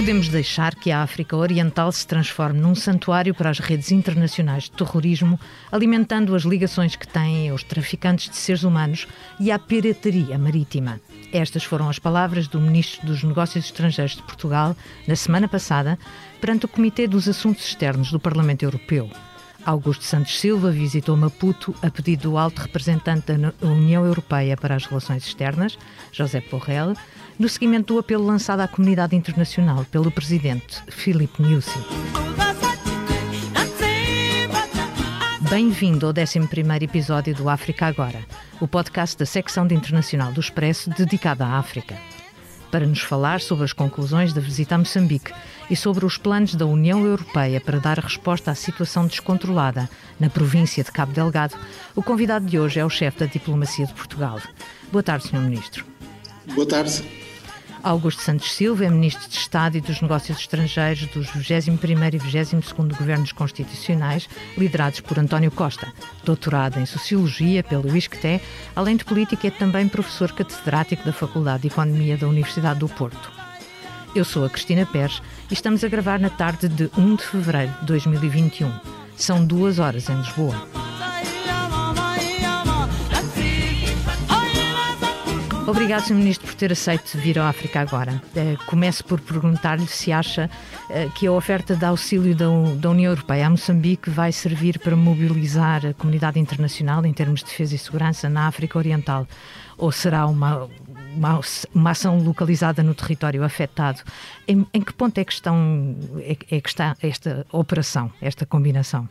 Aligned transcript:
podemos 0.00 0.30
deixar 0.30 0.74
que 0.76 0.90
a 0.90 1.02
África 1.02 1.36
Oriental 1.36 1.92
se 1.92 2.06
transforme 2.06 2.58
num 2.58 2.74
santuário 2.74 3.34
para 3.34 3.50
as 3.50 3.58
redes 3.58 3.92
internacionais 3.92 4.62
de 4.62 4.70
terrorismo, 4.70 5.38
alimentando 5.70 6.34
as 6.34 6.44
ligações 6.44 6.96
que 6.96 7.06
têm 7.06 7.50
aos 7.50 7.62
traficantes 7.62 8.30
de 8.30 8.36
seres 8.36 8.62
humanos 8.62 9.06
e 9.38 9.52
à 9.52 9.58
pirataria 9.58 10.38
marítima. 10.38 10.98
Estas 11.30 11.64
foram 11.64 11.86
as 11.86 11.98
palavras 11.98 12.48
do 12.48 12.58
Ministro 12.58 13.06
dos 13.06 13.22
Negócios 13.22 13.66
Estrangeiros 13.66 14.16
de 14.16 14.22
Portugal 14.22 14.74
na 15.06 15.14
semana 15.14 15.46
passada, 15.46 15.98
perante 16.40 16.64
o 16.64 16.68
Comitê 16.68 17.06
dos 17.06 17.28
Assuntos 17.28 17.66
Externos 17.66 18.10
do 18.10 18.18
Parlamento 18.18 18.62
Europeu. 18.62 19.10
Augusto 19.64 20.04
Santos 20.04 20.40
Silva 20.40 20.70
visitou 20.70 21.16
Maputo 21.16 21.74
a 21.82 21.90
pedido 21.90 22.30
do 22.30 22.38
alto 22.38 22.62
representante 22.62 23.32
da 23.32 23.52
União 23.66 24.04
Europeia 24.04 24.56
para 24.56 24.74
as 24.74 24.86
Relações 24.86 25.26
Externas, 25.26 25.78
José 26.12 26.42
Borrell, 26.50 26.94
no 27.38 27.48
seguimento 27.48 27.94
do 27.94 28.00
apelo 28.00 28.24
lançado 28.24 28.60
à 28.60 28.68
comunidade 28.68 29.16
internacional 29.16 29.84
pelo 29.90 30.10
presidente 30.10 30.82
Filipe 30.88 31.42
Nyusi. 31.42 31.70
Bem-vindo 35.50 36.06
ao 36.06 36.12
11 36.12 36.38
episódio 36.84 37.34
do 37.34 37.48
África 37.48 37.86
Agora, 37.86 38.24
o 38.60 38.68
podcast 38.68 39.18
da 39.18 39.26
secção 39.26 39.66
de 39.66 39.74
internacional 39.74 40.32
do 40.32 40.40
Expresso 40.40 40.90
dedicada 40.90 41.44
à 41.44 41.58
África. 41.58 41.96
Para 42.70 42.86
nos 42.86 43.00
falar 43.00 43.40
sobre 43.40 43.64
as 43.64 43.72
conclusões 43.72 44.32
da 44.32 44.40
visita 44.40 44.76
a 44.76 44.78
Moçambique 44.78 45.32
e 45.68 45.74
sobre 45.74 46.04
os 46.04 46.16
planos 46.16 46.54
da 46.54 46.66
União 46.66 47.04
Europeia 47.04 47.60
para 47.60 47.80
dar 47.80 47.98
resposta 47.98 48.50
à 48.50 48.54
situação 48.54 49.06
descontrolada 49.06 49.90
na 50.18 50.30
província 50.30 50.84
de 50.84 50.92
Cabo 50.92 51.12
Delgado, 51.12 51.56
o 51.96 52.02
convidado 52.02 52.46
de 52.46 52.58
hoje 52.58 52.78
é 52.78 52.84
o 52.84 52.90
chefe 52.90 53.20
da 53.20 53.26
diplomacia 53.26 53.86
de 53.86 53.94
Portugal. 53.94 54.40
Boa 54.92 55.02
tarde, 55.02 55.26
Sr. 55.26 55.40
Ministro. 55.40 55.84
Boa 56.54 56.66
tarde. 56.66 57.19
Augusto 57.82 58.22
Santos 58.22 58.52
Silva 58.52 58.84
é 58.84 58.90
Ministro 58.90 59.28
de 59.28 59.36
Estado 59.36 59.76
e 59.76 59.80
dos 59.80 60.00
Negócios 60.02 60.38
Estrangeiros 60.38 61.06
dos 61.06 61.28
21º 61.28 62.14
e 62.14 62.18
22º 62.18 62.96
Governos 62.96 63.32
Constitucionais, 63.32 64.28
liderados 64.56 65.00
por 65.00 65.18
António 65.18 65.50
Costa. 65.50 65.92
Doutorado 66.24 66.78
em 66.78 66.86
Sociologia 66.86 67.62
pelo 67.62 67.96
ISCTE, 67.96 68.40
além 68.76 68.96
de 68.96 69.04
política 69.04 69.48
é 69.48 69.50
também 69.50 69.88
professor 69.88 70.32
catedrático 70.32 71.04
da 71.04 71.12
Faculdade 71.12 71.62
de 71.62 71.68
Economia 71.68 72.16
da 72.16 72.28
Universidade 72.28 72.80
do 72.80 72.88
Porto. 72.88 73.32
Eu 74.14 74.24
sou 74.24 74.44
a 74.44 74.50
Cristina 74.50 74.84
Pérez 74.84 75.22
e 75.50 75.54
estamos 75.54 75.82
a 75.82 75.88
gravar 75.88 76.18
na 76.18 76.30
tarde 76.30 76.68
de 76.68 76.90
1 76.98 77.16
de 77.16 77.22
fevereiro 77.22 77.72
de 77.80 77.86
2021. 77.86 78.72
São 79.16 79.44
duas 79.44 79.78
horas 79.78 80.08
em 80.08 80.16
Lisboa. 80.16 80.89
Obrigado, 85.70 86.02
Sr. 86.02 86.14
Ministro, 86.14 86.48
por 86.48 86.56
ter 86.56 86.72
aceito 86.72 87.16
vir 87.16 87.38
à 87.38 87.48
África 87.48 87.80
agora. 87.80 88.20
Eh, 88.34 88.56
começo 88.66 89.04
por 89.04 89.20
perguntar-lhe 89.20 89.86
se 89.86 90.10
acha 90.10 90.50
eh, 90.90 91.08
que 91.14 91.28
a 91.28 91.32
oferta 91.32 91.76
de 91.76 91.84
auxílio 91.84 92.34
da 92.34 92.90
União 92.90 93.12
Europeia 93.12 93.46
a 93.46 93.50
Moçambique 93.50 94.10
vai 94.10 94.32
servir 94.32 94.80
para 94.80 94.96
mobilizar 94.96 95.86
a 95.86 95.94
comunidade 95.94 96.40
internacional 96.40 97.06
em 97.06 97.12
termos 97.12 97.38
de 97.38 97.46
defesa 97.46 97.76
e 97.76 97.78
segurança 97.78 98.28
na 98.28 98.48
África 98.48 98.76
Oriental 98.78 99.28
ou 99.78 99.92
será 99.92 100.26
uma, 100.26 100.68
uma, 101.14 101.40
uma 101.72 101.90
ação 101.92 102.18
localizada 102.18 102.82
no 102.82 102.92
território 102.92 103.44
afetado? 103.44 104.00
Em, 104.48 104.66
em 104.74 104.82
que 104.82 104.92
ponto 104.92 105.16
é 105.18 105.24
que, 105.24 105.32
estão, 105.32 105.96
é, 106.18 106.36
é 106.50 106.60
que 106.60 106.68
está 106.68 106.96
esta 107.00 107.46
operação, 107.52 108.10
esta 108.20 108.44
combinação? 108.44 109.08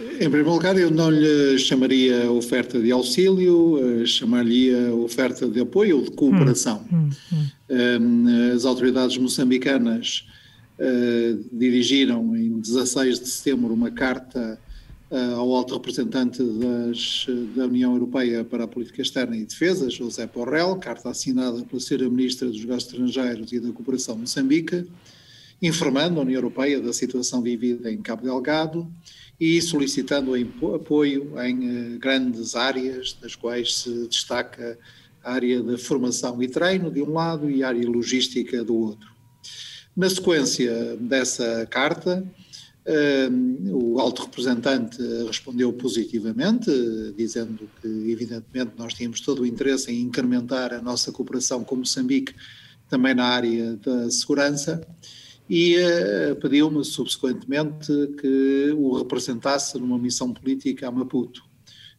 Em 0.00 0.30
primeiro 0.30 0.52
lugar, 0.52 0.78
eu 0.78 0.90
não 0.90 1.10
lhe 1.10 1.58
chamaria 1.58 2.30
oferta 2.30 2.80
de 2.80 2.92
auxílio, 2.92 4.02
eh, 4.02 4.06
chamaria 4.06 4.94
oferta 4.94 5.48
de 5.48 5.60
apoio 5.60 5.98
ou 5.98 6.04
de 6.04 6.12
cooperação. 6.12 6.84
Hum, 6.92 7.10
hum, 7.32 7.46
hum. 7.68 8.52
As 8.54 8.64
autoridades 8.64 9.18
moçambicanas 9.18 10.24
uh, 10.78 11.44
dirigiram 11.52 12.36
em 12.36 12.60
16 12.60 13.18
de 13.18 13.28
setembro 13.28 13.74
uma 13.74 13.90
carta 13.90 14.58
uh, 15.10 15.34
ao 15.34 15.52
alto 15.52 15.74
representante 15.74 16.44
das, 16.44 17.26
da 17.56 17.64
União 17.66 17.92
Europeia 17.92 18.44
para 18.44 18.64
a 18.64 18.68
Política 18.68 19.02
Externa 19.02 19.36
e 19.36 19.44
Defesa, 19.44 19.90
José 19.90 20.28
Borrell, 20.32 20.76
carta 20.76 21.10
assinada 21.10 21.60
pela 21.64 21.80
Sra. 21.80 22.08
Ministra 22.08 22.48
dos 22.48 22.60
Negócios 22.60 22.92
Estrangeiros 22.92 23.52
e 23.52 23.58
da 23.58 23.72
Cooperação 23.72 24.16
Moçambique, 24.16 24.86
informando 25.60 26.20
a 26.20 26.22
União 26.22 26.36
Europeia 26.36 26.80
da 26.80 26.92
situação 26.92 27.42
vivida 27.42 27.90
em 27.90 28.00
Cabo 28.00 28.22
Delgado 28.22 28.88
e 29.40 29.60
solicitando 29.62 30.34
apoio 30.74 31.40
em 31.40 31.94
eh, 31.94 31.98
grandes 31.98 32.56
áreas, 32.56 33.16
das 33.20 33.36
quais 33.36 33.78
se 33.78 34.08
destaca 34.08 34.78
a 35.22 35.32
área 35.32 35.62
da 35.62 35.78
formação 35.78 36.42
e 36.42 36.48
treino 36.48 36.90
de 36.90 37.02
um 37.02 37.12
lado 37.12 37.48
e 37.48 37.62
a 37.62 37.68
área 37.68 37.88
logística 37.88 38.64
do 38.64 38.74
outro. 38.74 39.08
Na 39.96 40.10
sequência 40.10 40.96
dessa 40.96 41.66
carta, 41.66 42.24
eh, 42.84 43.28
o 43.70 44.00
alto 44.00 44.22
representante 44.22 45.00
respondeu 45.24 45.72
positivamente, 45.72 46.70
dizendo 47.16 47.70
que, 47.80 47.88
evidentemente, 48.10 48.72
nós 48.76 48.94
tínhamos 48.94 49.20
todo 49.20 49.42
o 49.42 49.46
interesse 49.46 49.92
em 49.92 50.00
incrementar 50.00 50.72
a 50.72 50.82
nossa 50.82 51.12
cooperação 51.12 51.62
com 51.62 51.76
Moçambique 51.76 52.34
também 52.90 53.14
na 53.14 53.26
área 53.26 53.76
da 53.76 54.10
segurança 54.10 54.84
e 55.48 55.76
uh, 55.78 56.36
pediu-me 56.36 56.84
subsequentemente 56.84 57.92
que 58.20 58.74
o 58.76 58.98
representasse 58.98 59.78
numa 59.78 59.98
missão 59.98 60.32
política 60.32 60.88
a 60.88 60.90
Maputo. 60.90 61.42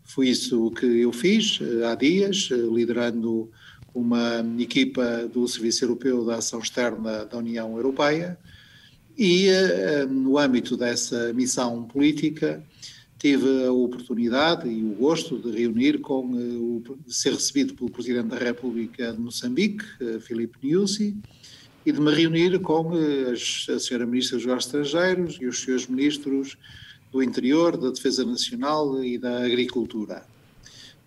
Foi 0.03 0.27
isso 0.29 0.69
que 0.71 0.85
eu 0.85 1.11
fiz 1.11 1.59
uh, 1.59 1.85
há 1.85 1.95
dias, 1.95 2.49
uh, 2.51 2.75
liderando 2.75 3.49
uma 3.93 4.45
equipa 4.59 5.27
do 5.33 5.47
Serviço 5.47 5.83
Europeu 5.83 6.23
da 6.23 6.35
Ação 6.35 6.59
Externa 6.59 7.25
da 7.25 7.37
União 7.37 7.75
Europeia 7.75 8.37
e 9.17 9.49
no 10.07 10.37
âmbito 10.37 10.77
dessa 10.77 11.33
missão 11.33 11.83
política 11.83 12.63
tive 13.17 13.65
a 13.65 13.71
oportunidade 13.71 14.69
e 14.69 14.85
o 14.85 14.93
gosto 14.93 15.39
de 15.39 15.51
reunir 15.51 15.99
com, 15.99 16.21
o, 16.29 16.83
ser 17.07 17.33
recebido 17.33 17.73
pelo 17.73 17.89
Presidente 17.89 18.27
da 18.27 18.37
República 18.37 19.11
de 19.11 19.19
Moçambique, 19.19 19.83
Filipe 20.21 20.59
Nyusi, 20.63 21.17
e 21.85 21.91
de 21.91 22.01
me 22.01 22.13
reunir 22.13 22.59
com 22.59 22.95
eh, 22.95 23.31
as, 23.31 23.67
a 23.69 23.79
senhora 23.79 24.05
Ministra 24.05 24.37
dos 24.37 24.45
Negócios 24.45 24.73
Estrangeiros 24.73 25.37
e 25.39 25.45
os 25.45 25.59
senhores 25.59 25.87
Ministros 25.87 26.57
do 27.11 27.23
Interior, 27.23 27.77
da 27.77 27.89
Defesa 27.89 28.25
Nacional 28.25 29.03
e 29.03 29.17
da 29.17 29.43
Agricultura. 29.43 30.25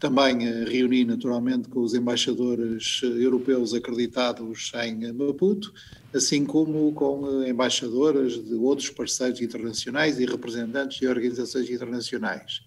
Também 0.00 0.46
eh, 0.46 0.64
reuni 0.64 1.04
naturalmente 1.04 1.68
com 1.68 1.80
os 1.80 1.94
embaixadores 1.94 3.00
eh, 3.04 3.06
europeus 3.06 3.74
acreditados 3.74 4.72
em 4.82 5.12
Maputo, 5.12 5.72
assim 6.14 6.44
como 6.44 6.92
com 6.92 7.44
embaixadoras 7.46 8.42
de 8.42 8.54
outros 8.54 8.90
parceiros 8.90 9.40
internacionais 9.40 10.18
e 10.18 10.24
representantes 10.24 10.98
de 10.98 11.06
organizações 11.06 11.70
internacionais, 11.70 12.62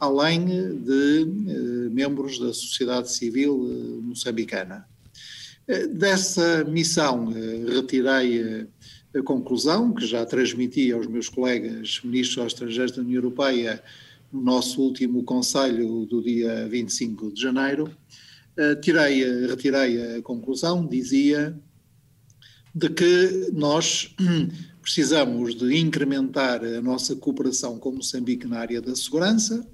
além 0.00 0.46
de 0.46 1.24
membros 1.92 2.38
da 2.38 2.52
sociedade 2.52 3.12
civil 3.12 3.56
moçambicana. 4.02 4.86
Eh, 5.68 5.86
dessa 5.86 6.64
missão 6.64 7.32
eh, 7.32 7.72
retirei 7.72 8.40
eh, 8.40 8.66
a 9.18 9.22
conclusão, 9.22 9.92
que 9.92 10.06
já 10.06 10.24
transmiti 10.26 10.90
aos 10.90 11.06
meus 11.06 11.28
colegas 11.28 12.00
ministros 12.02 12.46
estrangeiros 12.46 12.92
da 12.92 13.02
União 13.02 13.16
Europeia 13.16 13.82
no 14.32 14.40
nosso 14.40 14.80
último 14.80 15.22
Conselho 15.22 16.06
do 16.06 16.22
dia 16.22 16.66
25 16.68 17.32
de 17.32 17.40
janeiro. 17.40 17.94
Tirei, 18.82 19.46
retirei 19.46 20.16
a 20.16 20.22
conclusão, 20.22 20.86
dizia, 20.86 21.58
de 22.74 22.88
que 22.88 23.50
nós 23.52 24.14
precisamos 24.80 25.54
de 25.54 25.76
incrementar 25.76 26.64
a 26.64 26.80
nossa 26.80 27.14
cooperação 27.14 27.78
com 27.78 27.92
Moçambique 27.92 28.46
na 28.46 28.58
área 28.58 28.80
da 28.80 28.94
segurança, 28.96 29.66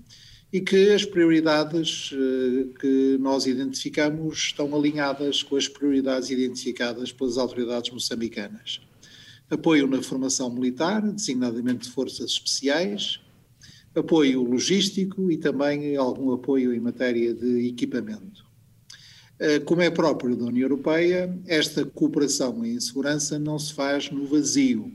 e 0.53 0.61
que 0.61 0.93
as 0.93 1.05
prioridades 1.05 2.11
uh, 2.13 2.73
que 2.81 3.19
nós 3.21 3.47
identificamos 3.47 4.39
estão 4.39 4.75
alinhadas 4.75 5.43
com 5.43 5.57
as 5.57 5.69
prioridades 5.69 6.31
identificadas 6.31 7.13
pelas 7.13 7.37
autoridades 7.37 7.91
moçambicanas. 7.91 8.81
Apoio 9.51 9.87
na 9.87 10.03
formação 10.03 10.51
militar, 10.51 11.03
designadamente 11.03 11.85
de 11.85 11.91
forças 11.91 12.31
especiais, 12.31 13.21
apoio 13.95 14.43
logístico 14.43 15.31
e 15.31 15.37
também 15.37 15.97
algum 15.97 16.33
apoio 16.33 16.73
em 16.73 16.81
matéria 16.81 17.35
de 17.35 17.69
equipamento. 17.69 18.47
Uh, 19.39 19.63
como 19.67 19.83
é 19.83 19.91
próprio 19.91 20.35
da 20.35 20.47
União 20.47 20.65
Europeia, 20.65 21.39
esta 21.47 21.85
cooperação 21.85 22.65
em 22.65 22.81
segurança 22.81 23.39
não 23.39 23.59
se 23.59 23.75
faz 23.75 24.11
no 24.11 24.27
vazio 24.27 24.93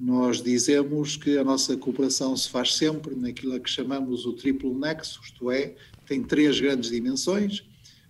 nós 0.00 0.42
dizemos 0.42 1.14
que 1.14 1.36
a 1.36 1.44
nossa 1.44 1.76
cooperação 1.76 2.34
se 2.34 2.48
faz 2.48 2.74
sempre 2.74 3.14
naquilo 3.14 3.60
que 3.60 3.68
chamamos 3.68 4.24
o 4.24 4.32
triplo 4.32 4.76
nexo, 4.78 5.20
isto 5.22 5.50
é, 5.50 5.74
tem 6.06 6.22
três 6.22 6.58
grandes 6.58 6.90
dimensões: 6.90 7.62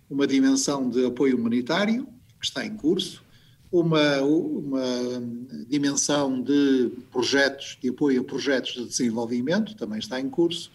uma 0.09 0.25
dimensão 0.25 0.89
de 0.89 1.05
apoio 1.05 1.37
humanitário, 1.37 2.07
que 2.39 2.45
está 2.45 2.65
em 2.65 2.77
curso, 2.77 3.21
uma, 3.69 4.21
uma 4.21 4.85
dimensão 5.67 6.41
de 6.41 6.91
projetos, 7.11 7.77
de 7.81 7.89
apoio 7.89 8.21
a 8.21 8.23
projetos 8.23 8.73
de 8.73 8.85
desenvolvimento, 8.85 9.75
também 9.75 9.99
está 9.99 10.17
em 10.17 10.29
curso, 10.29 10.71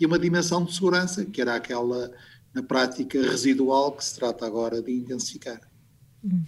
e 0.00 0.04
uma 0.04 0.18
dimensão 0.18 0.64
de 0.64 0.74
segurança, 0.74 1.24
que 1.24 1.40
era 1.40 1.54
aquela, 1.54 2.10
na 2.52 2.62
prática, 2.62 3.22
residual, 3.22 3.92
que 3.92 4.04
se 4.04 4.16
trata 4.16 4.44
agora 4.44 4.82
de 4.82 4.90
intensificar. 4.92 5.60
Hum. 6.24 6.42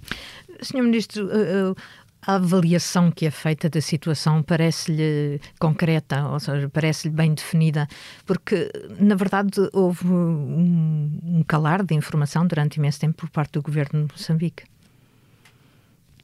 Senhor 0.60 0.82
Ministro, 0.82 1.26
uh, 1.26 1.70
uh 1.70 1.76
a 2.20 2.34
avaliação 2.34 3.10
que 3.10 3.26
é 3.26 3.30
feita 3.30 3.68
da 3.70 3.80
situação 3.80 4.42
parece-lhe 4.42 5.40
concreta, 5.58 6.28
ou 6.28 6.40
seja, 6.40 6.68
parece-lhe 6.68 7.14
bem 7.14 7.32
definida, 7.32 7.88
porque, 8.26 8.70
na 9.00 9.14
verdade, 9.14 9.52
houve 9.72 10.06
um, 10.06 11.20
um 11.24 11.42
calar 11.46 11.84
de 11.84 11.94
informação 11.94 12.46
durante 12.46 12.76
imenso 12.76 13.00
tempo 13.00 13.16
por 13.16 13.30
parte 13.30 13.52
do 13.52 13.62
governo 13.62 14.06
de 14.06 14.12
Moçambique. 14.12 14.64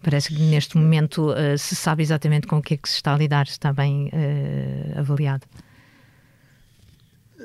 Parece 0.02 0.28
que 0.28 0.42
neste 0.42 0.76
momento 0.76 1.30
uh, 1.30 1.56
se 1.56 1.74
sabe 1.74 2.02
exatamente 2.02 2.46
com 2.46 2.58
o 2.58 2.62
que 2.62 2.74
é 2.74 2.76
que 2.76 2.88
se 2.88 2.96
está 2.96 3.14
a 3.14 3.18
lidar, 3.18 3.46
está 3.46 3.72
bem 3.72 4.08
uh, 4.08 4.98
avaliado. 4.98 5.46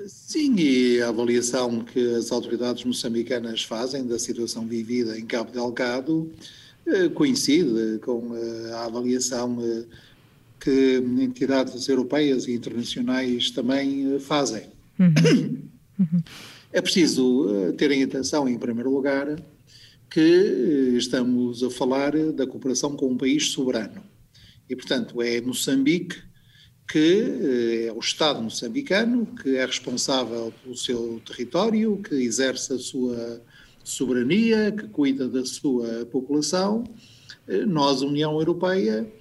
Sim, 0.08 0.56
e 0.58 1.02
a 1.02 1.10
avaliação 1.10 1.82
que 1.82 2.16
as 2.16 2.32
autoridades 2.32 2.84
moçambicanas 2.84 3.64
fazem 3.64 4.06
da 4.06 4.20
situação 4.20 4.68
vivida 4.68 5.18
em 5.18 5.26
Cabo 5.26 5.52
Delgado 5.52 6.32
coincide 7.14 8.00
com 8.00 8.34
a 8.74 8.86
avaliação 8.86 9.58
que 10.60 10.98
entidades 10.98 11.88
europeias 11.88 12.48
e 12.48 12.54
internacionais 12.54 13.52
também 13.52 14.20
fazem. 14.20 14.64
Uhum. 15.00 15.70
Uhum. 16.00 16.24
É 16.72 16.82
preciso 16.82 17.74
ter 17.80 17.90
em 17.90 18.04
atenção, 18.04 18.48
em 18.48 18.56
primeiro 18.56 18.94
lugar, 18.94 19.26
que 20.08 20.20
eh, 20.20 20.98
estamos 20.98 21.64
a 21.64 21.70
falar 21.72 22.16
da 22.32 22.46
cooperação 22.46 22.96
com 22.96 23.08
um 23.08 23.18
país 23.18 23.50
soberano. 23.50 24.04
E, 24.70 24.76
portanto, 24.76 25.20
é 25.20 25.42
Moçambique 25.42 26.18
que 26.90 26.98
eh, 26.98 27.88
é 27.88 27.94
o 27.94 28.00
Estado 28.00 28.42
moçambicano 28.42 29.28
que 29.28 29.56
é 29.56 29.66
responsável 29.66 30.52
pelo 30.64 30.76
seu 30.76 31.22
território, 31.26 31.98
que 31.98 32.16
exerce 32.16 32.74
a 32.74 32.80
sua 32.80 33.42
soberania, 33.90 34.72
que 34.72 34.88
cuida 34.88 35.28
da 35.28 35.46
sua 35.46 36.06
população. 36.06 36.84
Eh, 37.48 37.66
nós, 37.66 38.02
União 38.02 38.34
Europeia, 38.34 39.12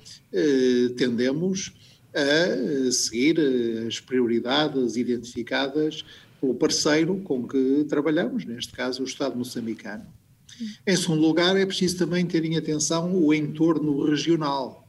tendemos 0.98 1.72
a 2.14 2.92
seguir 2.92 3.40
as 3.86 3.98
prioridades 3.98 4.94
identificadas 4.96 6.04
pelo 6.38 6.54
parceiro 6.54 7.16
com 7.20 7.46
que 7.46 7.86
trabalhamos, 7.88 8.44
neste 8.44 8.72
caso 8.72 9.02
o 9.02 9.06
Estado 9.06 9.36
moçambicano. 9.36 10.04
Em 10.86 10.96
segundo 10.96 11.20
lugar, 11.20 11.56
é 11.56 11.64
preciso 11.64 11.98
também 11.98 12.26
ter 12.26 12.44
em 12.44 12.56
atenção 12.56 13.14
o 13.14 13.32
entorno 13.32 14.04
regional. 14.04 14.88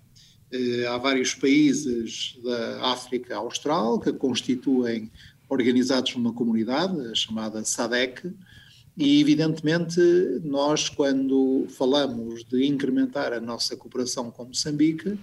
Eh, 0.52 0.86
há 0.88 0.98
vários 0.98 1.36
países 1.36 2.38
da 2.44 2.92
África 2.92 3.36
Austral 3.36 4.00
que 4.00 4.12
constituem, 4.12 5.12
organizados 5.48 6.16
numa 6.16 6.34
comunidade, 6.34 7.16
chamada 7.16 7.64
SADEC, 7.64 8.32
e 9.00 9.22
evidentemente 9.22 10.00
nós, 10.44 10.90
quando 10.90 11.66
falamos 11.70 12.44
de 12.44 12.68
incrementar 12.68 13.32
a 13.32 13.40
nossa 13.40 13.78
cooperação 13.78 14.30
com 14.30 14.44
Moçambique, 14.44 15.18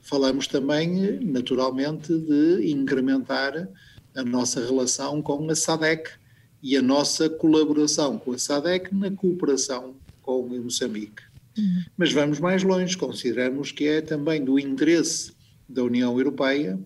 falamos 0.00 0.46
também, 0.46 1.18
naturalmente, 1.20 2.16
de 2.16 2.70
incrementar 2.70 3.68
a 4.16 4.22
nossa 4.22 4.64
relação 4.64 5.20
com 5.20 5.50
a 5.50 5.54
SADEC, 5.56 6.10
e 6.62 6.76
a 6.76 6.82
nossa 6.82 7.28
colaboração 7.28 8.18
com 8.18 8.32
a 8.32 8.38
SADEC 8.38 8.94
na 8.94 9.10
cooperação 9.10 9.96
com 10.22 10.42
Moçambique. 10.48 11.22
Uhum. 11.56 11.82
Mas 11.96 12.12
vamos 12.12 12.38
mais 12.38 12.62
longe, 12.62 12.96
consideramos 12.96 13.72
que 13.72 13.86
é 13.86 14.00
também 14.00 14.44
do 14.44 14.58
interesse 14.58 15.32
da 15.68 15.82
União 15.82 16.16
Europeia 16.16 16.78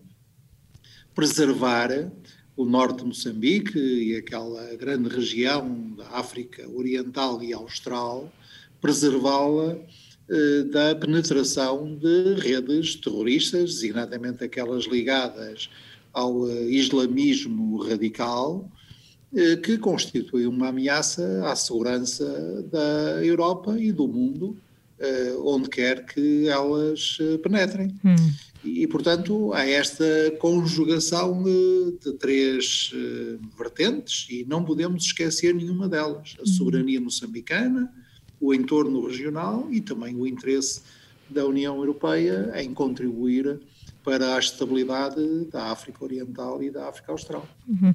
preservar 1.13 1.89
o 2.55 2.65
norte 2.65 2.99
de 2.99 3.05
Moçambique 3.05 3.77
e 3.77 4.15
aquela 4.15 4.75
grande 4.75 5.09
região 5.09 5.93
da 5.97 6.07
África 6.09 6.67
Oriental 6.69 7.41
e 7.41 7.53
Austral, 7.53 8.31
preservá-la 8.79 9.77
eh, 10.29 10.63
da 10.63 10.95
penetração 10.95 11.95
de 11.95 12.35
redes 12.35 12.95
terroristas, 12.95 13.75
designadamente 13.75 14.43
aquelas 14.43 14.85
ligadas 14.85 15.69
ao 16.13 16.49
eh, 16.49 16.69
islamismo 16.69 17.77
radical, 17.77 18.69
eh, 19.35 19.55
que 19.57 19.77
constitui 19.77 20.45
uma 20.45 20.69
ameaça 20.69 21.43
à 21.45 21.55
segurança 21.55 22.63
da 22.71 23.23
Europa 23.23 23.77
e 23.79 23.91
do 23.91 24.07
mundo, 24.07 24.55
onde 25.43 25.69
quer 25.69 26.05
que 26.05 26.47
elas 26.47 27.17
eh, 27.19 27.37
penetrem. 27.37 27.95
Hum. 28.05 28.15
E, 28.63 28.87
portanto, 28.87 29.51
há 29.53 29.65
esta 29.67 30.05
conjugação 30.39 31.43
de 31.43 32.13
três 32.13 32.93
vertentes 33.57 34.25
e 34.29 34.45
não 34.45 34.63
podemos 34.63 35.03
esquecer 35.03 35.53
nenhuma 35.53 35.89
delas: 35.89 36.35
a 36.39 36.43
hum. 36.43 36.45
soberania 36.45 37.01
moçambicana, 37.01 37.91
o 38.39 38.53
entorno 38.53 39.05
regional 39.05 39.67
e 39.69 39.81
também 39.81 40.15
o 40.15 40.25
interesse 40.25 40.81
da 41.33 41.45
União 41.45 41.75
Europeia 41.77 42.51
em 42.55 42.73
contribuir 42.73 43.59
para 44.03 44.35
a 44.35 44.39
estabilidade 44.39 45.45
da 45.49 45.71
África 45.71 46.03
Oriental 46.03 46.61
e 46.61 46.69
da 46.69 46.89
África 46.89 47.11
Austral. 47.11 47.47
Uhum. 47.67 47.93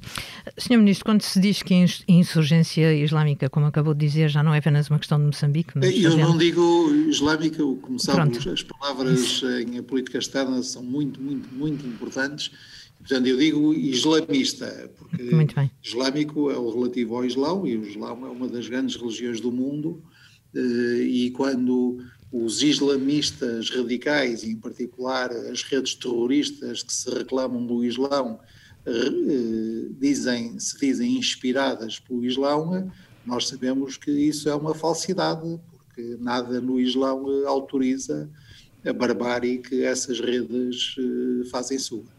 Senhor 0.57 0.79
Ministro, 0.79 1.05
quando 1.05 1.21
se 1.21 1.39
diz 1.39 1.61
que 1.61 1.73
a 1.73 2.11
insurgência 2.11 2.93
islâmica, 2.95 3.47
como 3.49 3.67
acabou 3.67 3.93
de 3.93 4.07
dizer, 4.07 4.27
já 4.27 4.41
não 4.41 4.53
é 4.53 4.57
apenas 4.57 4.89
uma 4.89 4.97
questão 4.97 5.19
de 5.19 5.25
Moçambique... 5.25 5.73
Eu 5.75 6.17
não 6.17 6.35
digo 6.35 6.91
islâmica, 7.07 7.63
como 7.81 7.99
sabe, 7.99 8.37
as 8.49 8.63
palavras 8.63 9.43
em 9.67 9.81
política 9.83 10.17
externa 10.17 10.61
são 10.63 10.81
muito, 10.81 11.21
muito, 11.21 11.47
muito 11.53 11.85
importantes. 11.85 12.51
Portanto, 12.97 13.27
eu 13.27 13.37
digo 13.37 13.73
islamista, 13.73 14.91
porque 14.97 15.23
islâmico 15.83 16.51
é 16.51 16.57
o 16.57 16.69
relativo 16.69 17.15
ao 17.15 17.23
Islão, 17.23 17.65
e 17.65 17.77
o 17.77 17.85
Islão 17.85 18.25
é 18.25 18.29
uma 18.29 18.47
das 18.47 18.67
grandes 18.67 18.95
religiões 18.95 19.39
do 19.39 19.51
mundo, 19.51 20.01
eh, 20.53 21.03
e 21.03 21.31
quando 21.31 22.03
os 22.31 22.61
islamistas 22.61 23.69
radicais, 23.69 24.43
e 24.43 24.51
em 24.51 24.55
particular 24.55 25.31
as 25.31 25.63
redes 25.63 25.95
terroristas 25.95 26.83
que 26.83 26.93
se 26.93 27.09
reclamam 27.09 27.65
do 27.65 27.83
Islão, 27.83 28.39
eh, 28.85 29.89
dizem, 29.99 30.59
se 30.59 30.77
dizem 30.79 31.17
inspiradas 31.17 31.99
pelo 31.99 32.23
Islão, 32.23 32.91
nós 33.25 33.47
sabemos 33.47 33.97
que 33.97 34.11
isso 34.11 34.47
é 34.47 34.55
uma 34.55 34.75
falsidade, 34.75 35.59
porque 35.71 36.17
nada 36.19 36.61
no 36.61 36.79
Islão 36.79 37.25
autoriza 37.47 38.29
a 38.85 38.93
barbárie 38.93 39.57
que 39.57 39.83
essas 39.83 40.19
redes 40.19 40.95
eh, 40.97 41.49
fazem 41.49 41.79
sua. 41.79 42.18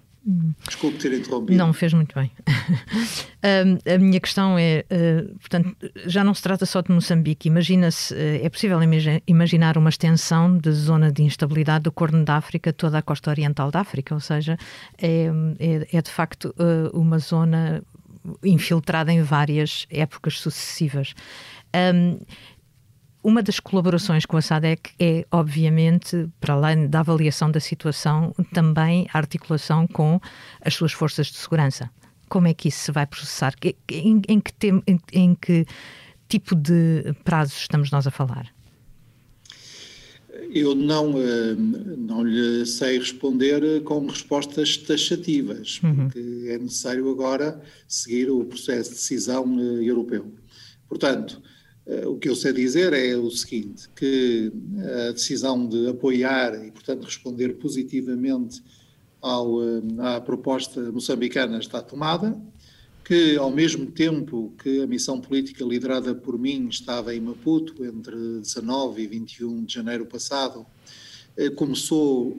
Desculpe 0.67 0.99
ter 0.99 1.13
interrompido. 1.15 1.57
Não, 1.57 1.73
fez 1.73 1.95
muito 1.95 2.15
bem. 2.15 2.31
a 3.43 3.99
minha 3.99 4.21
questão 4.21 4.59
é, 4.59 4.85
uh, 4.91 5.39
portanto, 5.39 5.75
já 6.07 6.23
não 6.23 6.35
se 6.35 6.43
trata 6.43 6.67
só 6.67 6.83
de 6.83 6.93
Moçambique. 6.93 7.49
Imagina-se, 7.49 8.13
uh, 8.15 8.45
é 8.45 8.49
possível 8.51 8.79
imaginar 9.27 9.79
uma 9.79 9.89
extensão 9.89 10.59
de 10.59 10.71
zona 10.73 11.11
de 11.11 11.23
instabilidade 11.23 11.85
do 11.85 11.93
Corno 11.93 12.25
da 12.25 12.37
África, 12.37 12.73
toda 12.73 12.99
a 12.99 13.03
costa 13.03 13.31
oriental 13.31 13.71
da 13.71 13.81
África, 13.81 14.15
ou 14.15 14.21
seja, 14.21 14.59
é, 14.99 15.31
é, 15.59 15.97
é 15.97 16.03
de 16.03 16.11
facto 16.11 16.55
uh, 16.59 16.99
uma 16.99 17.19
zona 17.19 17.83
infiltrada 18.45 19.11
em 19.13 19.23
várias 19.23 19.87
épocas 19.91 20.39
sucessivas. 20.39 21.15
Um, 21.75 22.19
uma 23.23 23.43
das 23.43 23.61
colaborações 23.61 24.25
com 24.25 24.37
a 24.37 24.43
SADEC 24.43 24.93
é, 24.99 25.27
obviamente, 25.31 26.29
para 26.41 26.55
além 26.55 26.89
da 26.89 27.01
avaliação 27.01 27.51
da 27.51 27.61
situação, 27.61 28.35
também 28.53 29.07
a 29.13 29.19
articulação 29.19 29.87
com 29.87 30.21
as 30.61 30.75
suas 30.75 30.93
forças 30.93 31.27
de 31.27 31.37
segurança. 31.37 31.91
Como 32.29 32.47
é 32.49 32.55
que 32.55 32.69
isso 32.69 32.85
se 32.85 32.93
vai 32.93 33.07
processar? 33.07 33.55
Em, 33.91 34.23
em, 34.29 34.41
que, 34.41 34.53
tem, 34.53 34.83
em, 34.87 35.01
em 35.13 35.35
que 35.35 35.67
tipo 36.29 36.55
de 36.55 37.15
prazos 37.25 37.59
estamos 37.59 37.91
nós 37.91 38.07
a 38.07 38.11
falar? 38.11 38.51
Eu 40.53 40.75
não, 40.75 41.13
eh, 41.21 41.55
não 41.99 42.25
lhe 42.25 42.65
sei 42.65 42.99
responder 42.99 43.83
com 43.83 44.07
respostas 44.07 44.77
taxativas, 44.77 45.81
uhum. 45.83 45.95
porque 45.95 46.47
é 46.49 46.59
necessário 46.59 47.11
agora 47.11 47.61
seguir 47.87 48.31
o 48.31 48.45
processo 48.45 48.91
de 48.91 48.97
decisão 48.97 49.45
eh, 49.59 49.85
europeu. 49.85 50.33
Portanto, 50.89 51.43
o 52.07 52.17
que 52.17 52.29
eu 52.29 52.37
sei 52.37 52.53
dizer 52.53 52.93
é 52.93 53.17
o 53.17 53.31
seguinte, 53.31 53.89
que 53.97 54.53
a 55.09 55.13
decisão 55.13 55.67
de 55.67 55.89
apoiar 55.89 56.65
e, 56.65 56.71
portanto, 56.71 57.05
responder 57.05 57.55
positivamente 57.55 58.63
ao, 59.21 59.63
eh, 59.63 59.83
à 59.99 60.21
proposta 60.21 60.81
moçambicana 60.93 61.59
está 61.59 61.83
tomada, 61.83 62.41
que 63.05 63.37
ao 63.37 63.51
mesmo 63.51 63.91
tempo 63.91 64.53
que 64.63 64.83
a 64.83 64.87
missão 64.87 65.21
política 65.21 65.65
liderada 65.65 66.15
por 66.15 66.39
mim 66.39 66.69
estava 66.69 67.15
em 67.15 67.21
Maputo, 67.21 67.85
entre 67.85 68.41
19 68.41 69.03
e 69.03 69.07
21 69.07 69.65
de 69.65 69.75
janeiro 69.75 70.07
passado, 70.07 70.65
eh, 71.37 71.51
começou 71.51 72.37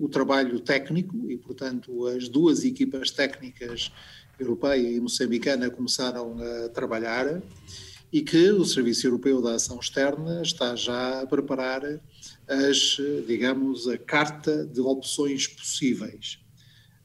o 0.00 0.08
trabalho 0.08 0.60
técnico 0.60 1.30
e, 1.30 1.36
portanto, 1.36 2.06
as 2.06 2.28
duas 2.28 2.64
equipas 2.64 3.10
técnicas, 3.10 3.92
europeia 4.38 4.88
e 4.88 5.00
moçambicana, 5.00 5.68
começaram 5.68 6.36
a 6.40 6.68
trabalhar 6.68 7.42
e 8.12 8.22
que 8.22 8.50
o 8.50 8.64
Serviço 8.64 9.06
Europeu 9.06 9.42
da 9.42 9.54
Ação 9.54 9.78
Externa 9.78 10.42
está 10.42 10.74
já 10.74 11.20
a 11.20 11.26
preparar 11.26 11.82
as, 12.46 12.96
digamos, 13.26 13.86
a 13.86 13.98
carta 13.98 14.66
de 14.66 14.80
opções 14.80 15.46
possíveis 15.46 16.38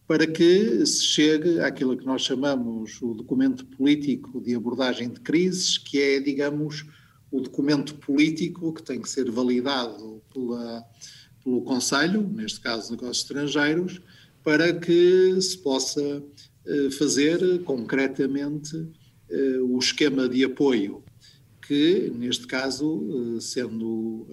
para 0.08 0.28
que 0.28 0.86
se 0.86 1.04
chegue 1.04 1.60
àquilo 1.60 1.98
que 1.98 2.06
nós 2.06 2.24
chamamos 2.24 3.02
o 3.02 3.14
documento 3.14 3.66
político 3.66 4.42
de 4.42 4.54
abordagem 4.54 5.10
de 5.10 5.20
crises, 5.20 5.78
que 5.78 6.00
é, 6.00 6.20
digamos, 6.20 6.86
o 7.32 7.40
documento 7.40 7.96
político 7.96 8.74
que 8.74 8.84
tem 8.84 9.02
que 9.02 9.10
ser 9.10 9.32
validado 9.32 10.22
pela, 10.32 10.86
pelo 11.44 11.62
Conselho, 11.62 12.22
neste 12.22 12.60
caso 12.60 12.92
Negócios 12.92 13.20
Estrangeiros, 13.20 14.02
para 14.44 14.74
que 14.74 15.42
se 15.42 15.58
possa 15.58 16.22
fazer 16.98 17.64
concretamente 17.64 18.88
o 19.68 19.78
esquema 19.80 20.28
de 20.30 20.44
apoio, 20.44 21.04
que 21.66 22.12
neste 22.16 22.46
caso, 22.46 23.40
sendo 23.40 24.28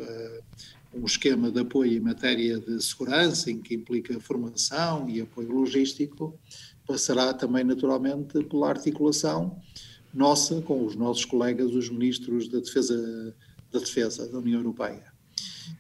um 0.92 1.04
esquema 1.04 1.50
de 1.50 1.60
apoio 1.60 1.92
em 1.92 2.00
matéria 2.00 2.58
de 2.58 2.82
segurança, 2.82 3.50
em 3.50 3.60
que 3.60 3.74
implica 3.74 4.18
formação 4.20 5.08
e 5.08 5.20
apoio 5.20 5.50
logístico, 5.52 6.38
passará 6.86 7.32
também 7.32 7.62
naturalmente 7.62 8.42
pela 8.44 8.68
articulação 8.68 9.56
nossa 10.12 10.60
com 10.62 10.84
os 10.84 10.96
nossos 10.96 11.24
colegas, 11.24 11.72
os 11.72 11.88
ministros 11.88 12.48
da 12.48 12.58
Defesa 12.58 13.34
da, 13.70 13.78
Defesa 13.78 14.26
da 14.28 14.38
União 14.38 14.58
Europeia. 14.58 15.04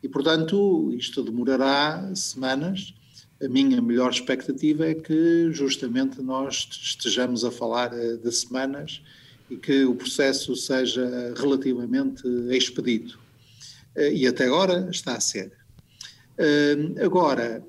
E, 0.02 0.08
portanto, 0.08 0.92
isto 0.94 1.22
demorará 1.22 2.14
semanas. 2.14 2.94
A 3.42 3.48
minha 3.48 3.80
melhor 3.80 4.10
expectativa 4.10 4.86
é 4.86 4.94
que 4.94 5.50
justamente 5.50 6.20
nós 6.20 6.68
estejamos 6.70 7.44
a 7.44 7.50
falar 7.50 7.92
eh, 7.92 8.16
de 8.16 8.30
semanas 8.30 9.00
e 9.50 9.56
que 9.56 9.84
o 9.84 9.94
processo 9.94 10.54
seja 10.54 11.32
relativamente 11.36 12.22
expedito. 12.50 13.18
Eh, 13.96 14.12
e 14.12 14.26
até 14.26 14.44
agora 14.44 14.88
está 14.90 15.14
a 15.14 15.20
ser. 15.20 15.52
Eh, 16.36 16.76
agora, 17.02 17.64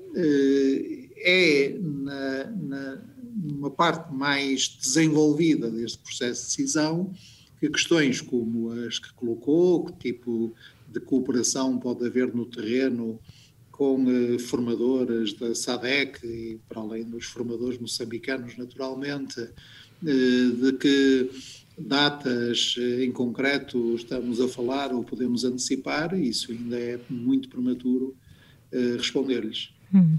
é 1.24 1.74
na, 1.80 2.44
na 2.50 3.12
numa 3.34 3.70
parte 3.70 4.12
mais 4.12 4.68
desenvolvida 4.80 5.70
deste 5.70 5.98
processo 5.98 6.42
de 6.42 6.48
decisão, 6.48 7.12
que 7.58 7.68
questões 7.68 8.20
como 8.20 8.70
as 8.70 8.98
que 8.98 9.12
colocou, 9.14 9.84
que 9.84 10.12
tipo 10.12 10.54
de 10.88 11.00
cooperação 11.00 11.78
pode 11.78 12.06
haver 12.06 12.34
no 12.34 12.44
terreno 12.44 13.18
com 13.72 14.04
eh, 14.08 14.38
formadoras 14.38 15.32
da 15.32 15.54
SADEC 15.54 16.24
e 16.24 16.60
para 16.68 16.80
além 16.80 17.04
dos 17.04 17.24
formadores 17.24 17.78
moçambicanos, 17.80 18.56
naturalmente, 18.56 19.40
eh, 19.40 19.50
de 20.06 20.72
que 20.78 21.30
datas 21.76 22.76
eh, 22.78 23.04
em 23.04 23.10
concreto 23.10 23.96
estamos 23.96 24.40
a 24.40 24.46
falar 24.46 24.92
ou 24.92 25.02
podemos 25.02 25.44
antecipar, 25.44 26.14
isso 26.14 26.52
ainda 26.52 26.78
é 26.78 27.00
muito 27.10 27.48
prematuro 27.48 28.14
responder-lhes. 28.96 29.70
Hum. 29.94 30.16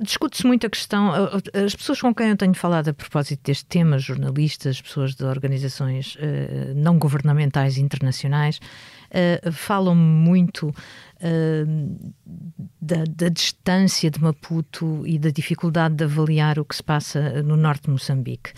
Discute-se 0.00 0.46
muito 0.46 0.66
a 0.66 0.70
questão, 0.70 1.12
as 1.52 1.76
pessoas 1.76 2.00
com 2.00 2.14
quem 2.14 2.30
eu 2.30 2.36
tenho 2.38 2.54
falado 2.54 2.88
a 2.88 2.94
propósito 2.94 3.42
deste 3.44 3.66
tema, 3.66 3.98
jornalistas, 3.98 4.80
pessoas 4.80 5.14
de 5.14 5.24
organizações 5.24 6.16
não 6.74 6.98
governamentais 6.98 7.76
internacionais, 7.76 8.60
uh, 9.14 9.52
falam 9.52 9.94
muito 9.94 10.68
uh, 10.68 12.12
da, 12.80 13.04
da, 13.08 13.28
distância 13.28 14.10
de 14.10 14.20
Maputo 14.20 15.06
e 15.06 15.18
da 15.18 15.30
dificuldade 15.30 15.94
de 15.94 16.04
avaliar 16.04 16.58
o 16.58 16.64
que 16.64 16.76
se 16.76 16.82
passa 16.82 17.42
no 17.42 17.56
norte 17.56 17.84
de 17.84 17.90
Moçambique. 17.90 18.52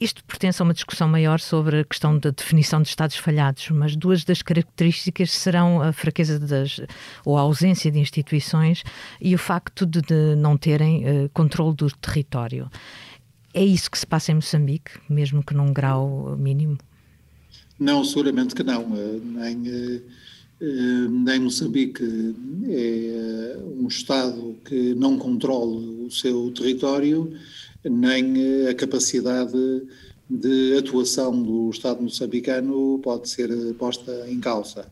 Isto 0.00 0.24
pertence 0.24 0.62
a 0.62 0.64
uma 0.64 0.72
discussão 0.72 1.06
maior 1.06 1.38
sobre 1.40 1.80
a 1.80 1.84
questão 1.84 2.18
da 2.18 2.30
definição 2.30 2.80
de 2.80 2.88
Estados 2.88 3.16
falhados, 3.16 3.68
mas 3.68 3.94
duas 3.94 4.24
das 4.24 4.40
características 4.40 5.30
serão 5.30 5.82
a 5.82 5.92
fraqueza 5.92 6.40
das, 6.40 6.80
ou 7.22 7.36
a 7.36 7.42
ausência 7.42 7.90
de 7.90 7.98
instituições 7.98 8.82
e 9.20 9.34
o 9.34 9.38
facto 9.38 9.84
de, 9.84 10.00
de 10.00 10.34
não 10.36 10.56
terem 10.56 11.04
uh, 11.04 11.28
controle 11.34 11.76
do 11.76 11.90
território. 11.96 12.70
É 13.52 13.62
isso 13.62 13.90
que 13.90 13.98
se 13.98 14.06
passa 14.06 14.32
em 14.32 14.36
Moçambique, 14.36 14.92
mesmo 15.06 15.42
que 15.42 15.52
num 15.52 15.70
grau 15.70 16.34
mínimo? 16.38 16.78
Não, 17.80 18.04
seguramente 18.04 18.54
que 18.54 18.62
não. 18.62 18.82
Eh, 18.96 19.20
nem, 19.24 19.68
eh, 19.68 21.08
nem 21.08 21.40
Moçambique 21.40 22.04
é 22.68 23.58
um 23.78 23.88
Estado 23.88 24.56
que 24.64 24.94
não 24.94 25.18
controla 25.18 25.80
o 26.06 26.10
seu 26.10 26.52
território 26.52 27.32
nem 27.88 28.34
eh, 28.36 28.70
a 28.70 28.74
capacidade 28.74 29.82
de 30.28 30.76
atuação 30.76 31.42
do 31.42 31.70
Estado 31.70 32.02
moçambicano 32.02 33.00
pode 33.02 33.28
ser 33.28 33.50
eh, 33.50 33.72
posta 33.78 34.26
em 34.28 34.38
causa. 34.38 34.86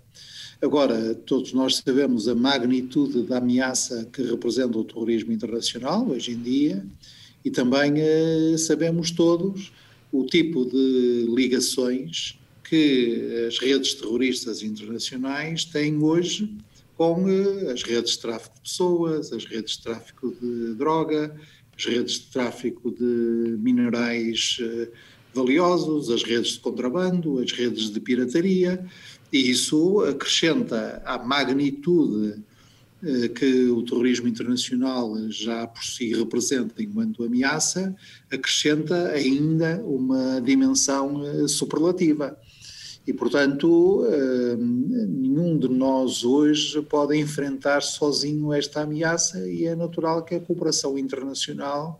Agora, 0.60 1.14
todos 1.14 1.52
nós 1.52 1.76
sabemos 1.76 2.26
a 2.26 2.34
magnitude 2.34 3.22
da 3.22 3.38
ameaça 3.38 4.08
que 4.12 4.22
representa 4.22 4.78
o 4.78 4.84
terrorismo 4.84 5.32
internacional 5.32 6.08
hoje 6.08 6.32
em 6.32 6.42
dia 6.42 6.84
e 7.44 7.50
também 7.50 7.94
eh, 7.98 8.56
sabemos 8.56 9.10
todos 9.10 9.72
o 10.10 10.24
tipo 10.24 10.64
de 10.64 11.26
ligações 11.28 12.38
que 12.68 13.46
as 13.46 13.58
redes 13.58 13.94
terroristas 13.94 14.62
internacionais 14.62 15.64
têm 15.64 16.02
hoje 16.02 16.56
com 16.96 17.26
as 17.72 17.82
redes 17.82 18.12
de 18.12 18.18
tráfico 18.18 18.54
de 18.56 18.60
pessoas, 18.62 19.32
as 19.32 19.44
redes 19.44 19.76
de 19.76 19.82
tráfico 19.84 20.34
de 20.40 20.74
droga, 20.74 21.34
as 21.76 21.84
redes 21.84 22.14
de 22.14 22.26
tráfico 22.26 22.90
de 22.90 23.56
minerais 23.60 24.58
eh, 24.60 24.88
valiosos, 25.32 26.10
as 26.10 26.24
redes 26.24 26.52
de 26.52 26.60
contrabando, 26.60 27.38
as 27.38 27.52
redes 27.52 27.90
de 27.90 28.00
pirataria, 28.00 28.84
e 29.32 29.50
isso 29.50 30.00
acrescenta 30.00 31.00
à 31.04 31.18
magnitude 31.18 32.42
eh, 33.00 33.28
que 33.28 33.68
o 33.68 33.84
terrorismo 33.84 34.26
internacional 34.26 35.14
já 35.30 35.68
por 35.68 35.84
si 35.84 36.12
representa 36.12 36.82
enquanto 36.82 37.22
ameaça, 37.22 37.94
acrescenta 38.28 39.10
ainda 39.10 39.80
uma 39.84 40.40
dimensão 40.40 41.24
eh, 41.24 41.46
superlativa. 41.46 42.36
E, 43.08 43.12
portanto, 43.14 44.04
nenhum 45.08 45.58
de 45.58 45.66
nós 45.66 46.24
hoje 46.24 46.82
pode 46.82 47.16
enfrentar 47.16 47.80
sozinho 47.80 48.52
esta 48.52 48.82
ameaça 48.82 49.48
e 49.48 49.64
é 49.64 49.74
natural 49.74 50.22
que 50.22 50.34
a 50.34 50.40
cooperação 50.40 50.98
internacional 50.98 51.98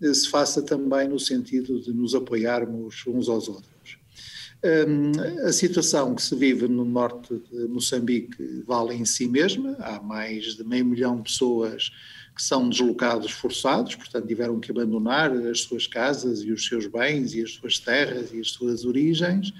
eh, 0.00 0.14
se 0.14 0.26
faça 0.26 0.62
também 0.62 1.06
no 1.06 1.20
sentido 1.20 1.78
de 1.82 1.92
nos 1.92 2.14
apoiarmos 2.14 3.04
uns 3.06 3.28
aos 3.28 3.46
outros. 3.46 3.98
A 5.46 5.52
situação 5.52 6.14
que 6.14 6.22
se 6.22 6.34
vive 6.34 6.66
no 6.66 6.84
norte 6.84 7.40
de 7.52 7.68
Moçambique 7.68 8.64
vale 8.66 8.94
em 8.94 9.04
si 9.04 9.28
mesma, 9.28 9.76
há 9.78 10.00
mais 10.00 10.56
de 10.56 10.64
meio 10.64 10.86
milhão 10.86 11.18
de 11.18 11.24
pessoas 11.24 11.90
que 12.34 12.42
são 12.42 12.70
deslocados 12.70 13.30
forçados, 13.32 13.94
portanto 13.94 14.26
tiveram 14.26 14.58
que 14.58 14.70
abandonar 14.70 15.30
as 15.30 15.60
suas 15.60 15.86
casas 15.86 16.40
e 16.40 16.50
os 16.50 16.66
seus 16.66 16.86
bens 16.86 17.34
e 17.34 17.42
as 17.42 17.52
suas 17.52 17.78
terras 17.78 18.32
e 18.32 18.40
as 18.40 18.48
suas 18.48 18.86
origens, 18.86 19.52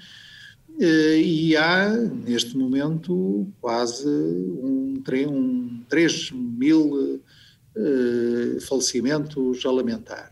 e 0.79 1.57
há, 1.57 1.89
neste 1.89 2.57
momento, 2.57 3.47
quase 3.59 4.07
um, 4.07 5.03
um 5.27 5.83
3 5.89 6.31
mil 6.31 7.21
uh, 7.75 8.61
falecimentos 8.61 9.65
a 9.65 9.71
lamentar. 9.71 10.31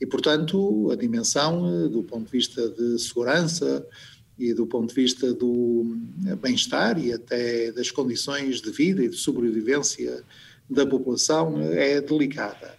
E, 0.00 0.06
portanto, 0.06 0.88
a 0.90 0.94
dimensão 0.94 1.84
uh, 1.84 1.88
do 1.88 2.04
ponto 2.04 2.26
de 2.26 2.32
vista 2.32 2.68
de 2.68 2.98
segurança 2.98 3.84
e 4.38 4.54
do 4.54 4.66
ponto 4.66 4.88
de 4.88 4.94
vista 4.94 5.32
do 5.34 5.96
bem-estar 6.40 6.98
e 6.98 7.12
até 7.12 7.72
das 7.72 7.90
condições 7.90 8.60
de 8.60 8.70
vida 8.70 9.04
e 9.04 9.08
de 9.08 9.16
sobrevivência 9.16 10.22
da 10.68 10.86
população 10.86 11.60
é 11.60 12.00
delicada. 12.00 12.74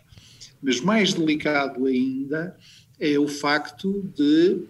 Mas 0.62 0.80
mais 0.82 1.14
delicado 1.14 1.86
ainda 1.86 2.58
é 3.00 3.20
o 3.20 3.28
facto 3.28 4.10
de 4.16 4.64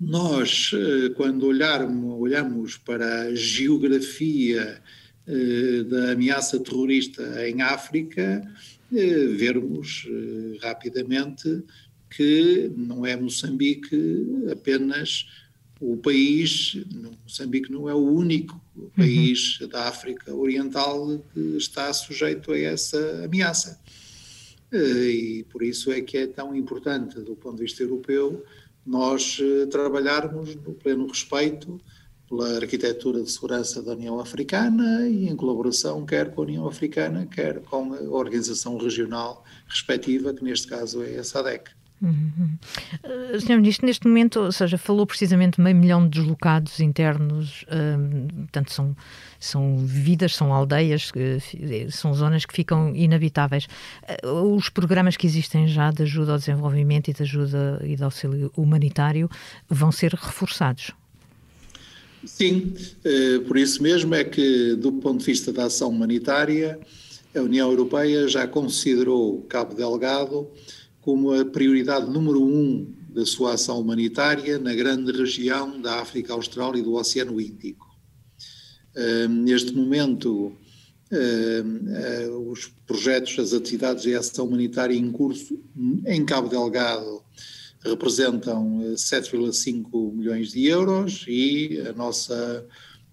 nós, 0.00 0.72
eh, 0.74 1.08
quando 1.16 1.46
olharmos, 1.46 2.20
olhamos 2.20 2.76
para 2.76 3.22
a 3.22 3.34
geografia 3.34 4.80
eh, 5.26 5.82
da 5.84 6.12
ameaça 6.12 6.60
terrorista 6.60 7.48
em 7.48 7.62
África, 7.62 8.42
eh, 8.94 9.26
vermos 9.36 10.06
rapidamente 10.60 11.62
que 12.10 12.70
não 12.76 13.04
é 13.04 13.16
Moçambique 13.16 14.46
apenas 14.50 15.26
o 15.80 15.96
país, 15.96 16.78
Moçambique 17.24 17.70
não 17.70 17.88
é 17.88 17.94
o 17.94 17.98
único 17.98 18.60
uhum. 18.76 18.88
país 18.96 19.60
uhum. 19.60 19.68
da 19.68 19.88
África 19.88 20.34
Oriental 20.34 21.22
que 21.34 21.56
está 21.56 21.92
sujeito 21.92 22.52
a 22.52 22.58
essa 22.58 23.24
ameaça. 23.24 23.80
E 24.72 25.44
por 25.50 25.62
isso 25.62 25.90
é 25.90 26.00
que 26.00 26.16
é 26.18 26.26
tão 26.26 26.54
importante, 26.54 27.20
do 27.20 27.36
ponto 27.36 27.56
de 27.56 27.62
vista 27.62 27.82
europeu, 27.82 28.44
nós 28.86 29.38
eh, 29.40 29.66
trabalharmos 29.66 30.54
no 30.56 30.72
pleno 30.74 31.06
respeito 31.08 31.80
pela 32.28 32.56
arquitetura 32.56 33.22
de 33.22 33.30
segurança 33.30 33.82
da 33.82 33.92
União 33.92 34.18
Africana 34.20 35.08
e 35.08 35.28
em 35.28 35.36
colaboração 35.36 36.04
quer 36.04 36.32
com 36.32 36.40
a 36.40 36.44
União 36.44 36.66
Africana, 36.66 37.26
quer 37.26 37.60
com 37.62 37.94
a 37.94 38.00
organização 38.02 38.76
regional 38.78 39.44
respectiva, 39.68 40.32
que 40.32 40.42
neste 40.42 40.66
caso 40.66 41.02
é 41.02 41.18
a 41.18 41.24
SADEC. 41.24 41.75
Uhum. 42.00 42.58
Uh, 43.02 43.40
Sr. 43.40 43.56
Ministro, 43.56 43.86
neste 43.86 44.06
momento, 44.06 44.40
ou 44.40 44.52
seja, 44.52 44.76
falou 44.76 45.06
precisamente 45.06 45.60
meio 45.60 45.76
milhão 45.76 46.06
de 46.06 46.18
deslocados 46.18 46.78
internos, 46.80 47.64
um, 47.70 48.26
portanto, 48.42 48.72
são, 48.72 48.96
são 49.40 49.78
vidas, 49.78 50.34
são 50.34 50.52
aldeias, 50.52 51.10
são 51.90 52.12
zonas 52.12 52.44
que 52.44 52.54
ficam 52.54 52.94
inabitáveis. 52.94 53.66
Uh, 54.22 54.54
os 54.54 54.68
programas 54.68 55.16
que 55.16 55.26
existem 55.26 55.66
já 55.66 55.90
de 55.90 56.02
ajuda 56.02 56.32
ao 56.32 56.38
desenvolvimento 56.38 57.08
e 57.08 57.14
de 57.14 57.22
ajuda 57.22 57.80
e 57.82 57.96
de 57.96 58.04
auxílio 58.04 58.52
humanitário 58.56 59.30
vão 59.68 59.90
ser 59.90 60.12
reforçados? 60.12 60.92
Sim, 62.24 62.74
por 63.46 63.56
isso 63.56 63.80
mesmo 63.80 64.12
é 64.12 64.24
que, 64.24 64.74
do 64.74 64.90
ponto 64.90 65.20
de 65.20 65.26
vista 65.26 65.52
da 65.52 65.66
ação 65.66 65.90
humanitária, 65.90 66.76
a 67.32 67.40
União 67.40 67.70
Europeia 67.70 68.26
já 68.26 68.48
considerou 68.48 69.42
Cabo 69.42 69.74
Delgado 69.74 70.48
como 71.06 71.32
a 71.32 71.44
prioridade 71.44 72.10
número 72.10 72.42
um 72.42 72.92
da 73.10 73.24
sua 73.24 73.54
ação 73.54 73.80
humanitária 73.80 74.58
na 74.58 74.74
grande 74.74 75.12
região 75.12 75.80
da 75.80 76.00
África 76.00 76.32
Austral 76.32 76.76
e 76.76 76.82
do 76.82 76.94
Oceano 76.94 77.40
Índico. 77.40 77.86
Neste 79.30 79.72
momento, 79.72 80.52
os 82.50 82.72
projetos, 82.84 83.38
as 83.38 83.52
atividades 83.52 84.02
de 84.02 84.16
ação 84.16 84.46
humanitária 84.46 84.96
em 84.96 85.12
curso 85.12 85.62
em 86.04 86.26
Cabo 86.26 86.48
Delgado 86.48 87.22
representam 87.84 88.80
7,5 88.96 90.12
milhões 90.12 90.50
de 90.50 90.66
euros 90.66 91.24
e 91.28 91.84
a 91.88 91.92
nossa, 91.92 92.66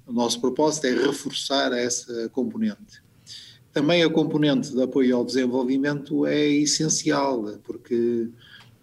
o 0.08 0.12
nosso 0.12 0.42
propósito 0.42 0.88
é 0.88 0.96
reforçar 0.96 1.72
essa 1.74 2.28
componente. 2.30 3.03
Também 3.74 4.04
a 4.04 4.10
componente 4.10 4.72
de 4.72 4.84
apoio 4.84 5.18
ao 5.18 5.26
desenvolvimento 5.26 6.28
é 6.28 6.48
essencial, 6.48 7.44
porque 7.64 8.30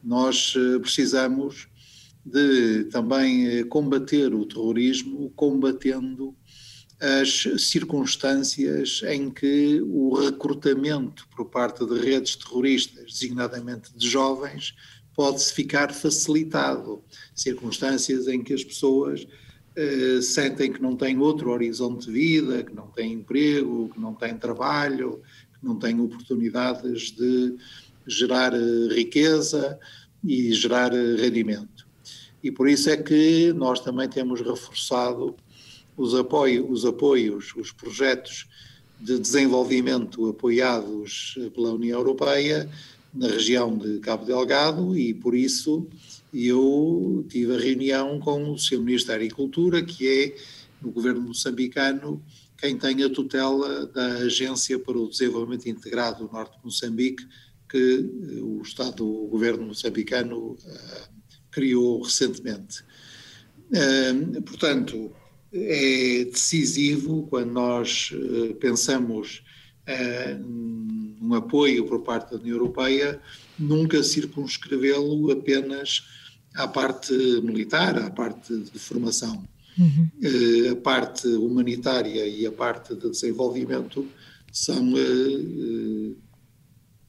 nós 0.03 0.53
eh, 0.57 0.81
precisamos 0.81 1.69
de 2.27 2.85
também 2.91 3.47
eh, 3.47 3.65
combater 3.65 4.35
o 4.35 4.45
terrorismo, 4.45 5.31
combatendo 5.37 6.35
as 7.01 7.45
circunstâncias 7.63 9.03
em 9.07 9.31
que 9.31 9.81
o 9.81 10.13
recrutamento 10.15 11.27
por 11.35 11.49
parte 11.49 11.87
de 11.87 11.99
redes 11.99 12.35
terroristas, 12.35 13.13
designadamente 13.13 13.97
de 13.97 14.09
jovens, 14.09 14.75
pode-se 15.15 15.53
ficar 15.55 15.95
facilitado. 15.95 17.03
Circunstâncias 17.35 18.27
em 18.27 18.43
que 18.43 18.53
as 18.53 18.65
pessoas 18.65 19.27
eh, 19.77 20.21
sentem 20.21 20.73
que 20.73 20.83
não 20.83 20.97
têm 20.97 21.19
outro 21.19 21.51
horizonte 21.51 22.07
de 22.07 22.13
vida, 22.13 22.65
que 22.65 22.75
não 22.75 22.89
têm 22.89 23.13
emprego, 23.13 23.89
que 23.93 24.01
não 24.01 24.15
têm 24.15 24.37
trabalho, 24.37 25.23
que 25.59 25.65
não 25.65 25.77
têm 25.77 26.01
oportunidades 26.01 27.13
de 27.13 27.57
gerar 28.07 28.53
eh, 28.53 28.95
riqueza 28.95 29.79
e 30.25 30.53
gerar 30.53 30.93
eh, 30.93 31.15
rendimento. 31.17 31.87
E 32.43 32.51
por 32.51 32.69
isso 32.69 32.91
é 32.91 32.97
que 32.97 33.53
nós 33.53 33.81
também 33.81 34.09
temos 34.09 34.41
reforçado 34.41 35.37
os, 35.97 36.15
apoio, 36.15 36.69
os 36.71 36.85
apoios, 36.85 37.55
os 37.55 37.71
projetos 37.71 38.49
de 39.01 39.19
desenvolvimento 39.19 40.29
apoiados 40.29 41.39
pela 41.55 41.73
União 41.73 41.99
Europeia 42.01 42.69
na 43.15 43.29
região 43.29 43.77
de 43.77 43.99
Cabo 44.01 44.25
Delgado 44.25 44.97
e 44.97 45.15
por 45.15 45.35
isso 45.35 45.87
eu 46.33 47.27
tive 47.29 47.55
a 47.55 47.59
reunião 47.59 48.21
com 48.21 48.53
o 48.53 48.59
seu 48.59 48.81
Ministro 48.81 49.09
da 49.09 49.15
Agricultura, 49.15 49.83
que 49.83 50.09
é, 50.09 50.37
no 50.81 50.91
governo 50.91 51.21
moçambicano, 51.21 52.23
quem 52.57 52.77
tem 52.77 53.03
a 53.03 53.11
tutela 53.11 53.87
da 53.87 54.07
Agência 54.19 54.79
para 54.79 54.99
o 54.99 55.09
Desenvolvimento 55.09 55.67
Integrado 55.67 56.27
do 56.27 56.33
Norte 56.33 56.59
de 56.59 56.65
Moçambique, 56.65 57.27
que 57.69 57.79
eh, 57.79 58.41
o 58.43 58.61
Estado, 58.63 59.07
o 59.07 59.29
governo 59.29 59.67
moçambicano 59.67 60.53
uh, 60.53 60.59
criou 61.51 62.03
recentemente. 62.03 62.85
Portanto, 64.45 65.13
é 65.53 66.25
decisivo 66.25 67.27
quando 67.29 67.53
nós 67.53 68.11
uh, 68.13 68.55
pensamos 68.57 69.43
num 71.21 71.35
apoio 71.35 71.85
por 71.85 72.03
parte 72.03 72.31
da 72.31 72.37
União 72.37 72.57
Europeia, 72.57 73.21
nunca 73.59 74.03
circunscrevê-lo 74.05 75.33
apenas 75.33 76.05
à 76.55 76.67
parte 76.67 77.13
militar, 77.43 77.99
à 77.99 78.11
parte 78.11 78.57
de 78.57 78.79
formação. 78.79 79.45
Uhum. 79.79 80.09
Uh, 80.23 80.73
a 80.73 80.77
parte 80.77 81.27
humanitária 81.29 82.27
e 82.27 82.45
a 82.45 82.53
parte 82.53 82.95
de 82.95 83.09
desenvolvimento 83.09 84.07
são 84.53 84.93
uh, 84.93 86.17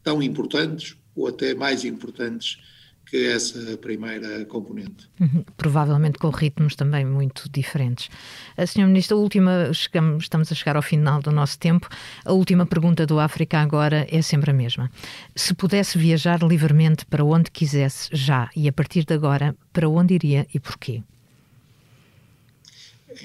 tão 0.04 0.22
importantes 0.22 0.96
ou 1.16 1.28
até 1.28 1.54
mais 1.54 1.84
importantes 1.84 2.60
que 3.06 3.28
essa 3.28 3.78
primeira 3.78 4.46
componente. 4.46 5.10
Uhum, 5.20 5.44
provavelmente 5.58 6.18
com 6.18 6.30
ritmos 6.30 6.76
também 6.76 7.06
muito 7.06 7.50
diferentes. 7.52 8.10
A 8.56 8.66
Sr. 8.66 8.88
Ministra, 8.88 9.18
a 9.18 9.20
última, 9.20 9.74
chegamos, 9.74 10.24
estamos 10.24 10.52
a 10.52 10.56
chegar 10.56 10.76
ao 10.76 10.82
final 10.82 11.22
do 11.22 11.32
nosso 11.32 11.60
tempo. 11.60 11.90
A 12.24 12.32
última 12.32 12.66
pergunta 12.66 13.06
do 13.06 13.20
África 13.20 13.60
agora 13.60 14.08
é 14.10 14.22
sempre 14.22 14.52
a 14.52 14.54
mesma. 14.54 14.90
Se 15.36 15.54
pudesse 15.54 15.98
viajar 15.98 16.42
livremente 16.42 17.06
para 17.06 17.24
onde 17.26 17.52
quisesse 17.52 18.10
já 18.14 18.50
e 18.56 18.68
a 18.68 18.74
partir 18.74 19.04
de 19.04 19.14
agora, 19.14 19.56
para 19.74 19.90
onde 19.90 20.14
iria 20.14 20.48
e 20.54 20.60
porquê? 20.60 21.04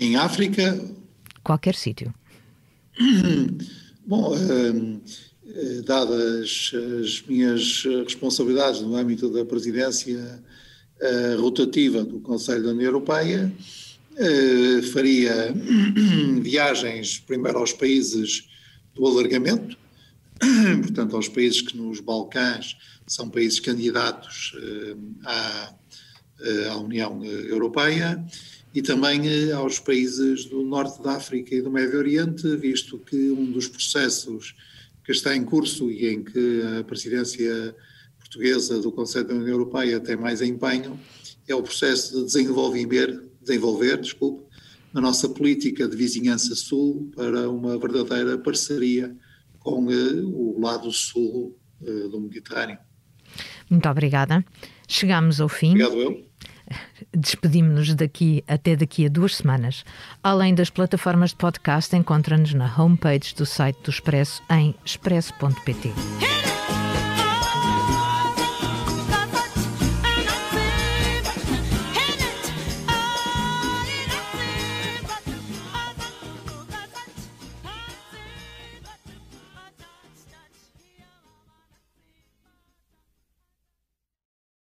Em 0.00 0.16
África? 0.16 0.80
Qualquer 1.44 1.74
sítio. 1.76 2.12
Bom, 4.06 4.34
eh, 4.34 5.00
dadas 5.84 6.72
as 7.02 7.22
minhas 7.26 7.84
responsabilidades 8.04 8.80
no 8.80 8.96
âmbito 8.96 9.28
da 9.30 9.44
presidência 9.44 10.42
uh, 11.00 11.40
rotativa 11.40 12.04
do 12.04 12.20
Conselho 12.20 12.64
da 12.64 12.70
União 12.70 12.86
Europeia, 12.86 13.52
uh, 14.12 14.82
faria 14.92 15.54
viagens 16.42 17.18
primeiro 17.18 17.58
aos 17.58 17.72
países 17.72 18.48
do 18.94 19.06
alargamento, 19.06 19.76
portanto 20.82 21.16
aos 21.16 21.28
países 21.28 21.62
que 21.62 21.76
nos 21.76 22.00
Balcãs 22.00 22.76
são 23.06 23.30
países 23.30 23.60
candidatos 23.60 24.52
à, 25.24 25.74
à 26.70 26.76
União 26.76 27.24
Europeia, 27.24 28.22
e 28.74 28.82
também 28.82 29.52
aos 29.52 29.78
países 29.78 30.44
do 30.46 30.62
norte 30.62 31.00
da 31.02 31.12
África 31.12 31.54
e 31.54 31.62
do 31.62 31.70
Médio 31.70 31.98
Oriente, 31.98 32.56
visto 32.56 32.98
que 32.98 33.30
um 33.30 33.50
dos 33.52 33.68
processos 33.68 34.54
que 35.06 35.12
está 35.12 35.34
em 35.36 35.44
curso 35.44 35.88
e 35.88 36.08
em 36.08 36.24
que 36.24 36.62
a 36.80 36.82
presidência 36.82 37.74
portuguesa 38.18 38.80
do 38.80 38.90
Conselho 38.90 39.28
da 39.28 39.34
União 39.34 39.48
Europeia 39.48 40.00
tem 40.00 40.16
mais 40.16 40.42
empenho, 40.42 40.98
é 41.46 41.54
o 41.54 41.62
processo 41.62 42.18
de 42.18 42.24
desenvolver, 42.24 43.22
desenvolver 43.40 44.00
desculpe, 44.00 44.44
a 44.92 45.00
nossa 45.00 45.28
política 45.28 45.86
de 45.86 45.96
vizinhança 45.96 46.56
sul 46.56 47.08
para 47.14 47.48
uma 47.48 47.78
verdadeira 47.78 48.36
parceria 48.36 49.14
com 49.60 49.84
uh, 49.84 50.26
o 50.26 50.60
lado 50.60 50.90
sul 50.90 51.56
uh, 51.82 52.08
do 52.08 52.20
Mediterrâneo. 52.20 52.78
Muito 53.70 53.88
obrigada. 53.88 54.44
Chegamos 54.88 55.40
ao 55.40 55.48
fim. 55.48 55.70
Obrigado 55.70 56.00
eu. 56.00 56.26
Despedimos-nos 57.12 57.94
daqui 57.94 58.44
até 58.46 58.76
daqui 58.76 59.06
a 59.06 59.08
duas 59.08 59.36
semanas. 59.36 59.84
Além 60.22 60.54
das 60.54 60.70
plataformas 60.70 61.30
de 61.30 61.36
podcast, 61.36 61.94
encontra-nos 61.96 62.54
na 62.54 62.72
homepage 62.76 63.34
do 63.34 63.46
site 63.46 63.78
do 63.82 63.90
Expresso 63.90 64.42
em 64.50 64.74
expresso.pt. 64.84 66.35